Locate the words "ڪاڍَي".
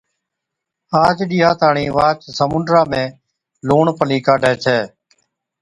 4.25-4.53